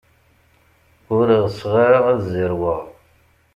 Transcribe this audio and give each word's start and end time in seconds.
Ur 1.15 1.27
ɣseɣ 1.43 1.73
ara 1.85 1.99
ad 2.11 2.19
zerweɣ. 2.33 2.81